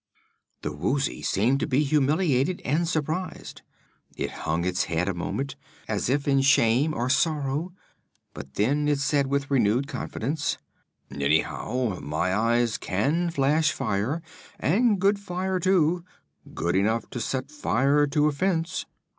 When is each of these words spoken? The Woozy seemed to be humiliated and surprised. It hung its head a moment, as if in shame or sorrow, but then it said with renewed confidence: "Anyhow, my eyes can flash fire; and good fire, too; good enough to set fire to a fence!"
The 0.63 0.71
Woozy 0.71 1.21
seemed 1.21 1.59
to 1.59 1.67
be 1.67 1.83
humiliated 1.83 2.59
and 2.65 2.87
surprised. 2.87 3.61
It 4.17 4.31
hung 4.31 4.65
its 4.65 4.85
head 4.85 5.07
a 5.07 5.13
moment, 5.13 5.55
as 5.87 6.09
if 6.09 6.27
in 6.27 6.41
shame 6.41 6.91
or 6.95 7.07
sorrow, 7.07 7.73
but 8.33 8.55
then 8.55 8.87
it 8.87 8.97
said 8.97 9.27
with 9.27 9.51
renewed 9.51 9.87
confidence: 9.87 10.57
"Anyhow, 11.11 11.99
my 12.01 12.33
eyes 12.35 12.79
can 12.79 13.29
flash 13.29 13.71
fire; 13.71 14.23
and 14.59 14.99
good 14.99 15.19
fire, 15.19 15.59
too; 15.59 16.03
good 16.55 16.75
enough 16.75 17.07
to 17.11 17.19
set 17.19 17.51
fire 17.51 18.07
to 18.07 18.25
a 18.25 18.31
fence!" 18.31 18.87